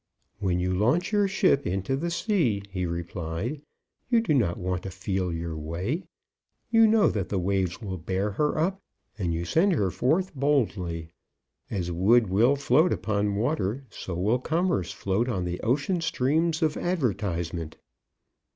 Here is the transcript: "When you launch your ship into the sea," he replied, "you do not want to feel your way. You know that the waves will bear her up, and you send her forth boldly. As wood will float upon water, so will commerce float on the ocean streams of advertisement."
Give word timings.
"When 0.39 0.59
you 0.59 0.73
launch 0.73 1.11
your 1.11 1.27
ship 1.27 1.67
into 1.67 1.95
the 1.95 2.09
sea," 2.09 2.63
he 2.71 2.87
replied, 2.87 3.61
"you 4.09 4.19
do 4.19 4.33
not 4.33 4.57
want 4.57 4.81
to 4.81 4.89
feel 4.89 5.31
your 5.31 5.55
way. 5.55 6.05
You 6.71 6.87
know 6.87 7.09
that 7.11 7.29
the 7.29 7.37
waves 7.37 7.83
will 7.83 7.99
bear 7.99 8.31
her 8.31 8.57
up, 8.57 8.79
and 9.19 9.31
you 9.31 9.45
send 9.45 9.73
her 9.73 9.91
forth 9.91 10.33
boldly. 10.33 11.09
As 11.69 11.91
wood 11.91 12.31
will 12.31 12.55
float 12.55 12.91
upon 12.91 13.35
water, 13.35 13.85
so 13.91 14.15
will 14.15 14.39
commerce 14.39 14.91
float 14.91 15.29
on 15.29 15.45
the 15.45 15.59
ocean 15.59 16.01
streams 16.01 16.63
of 16.63 16.77
advertisement." 16.77 17.77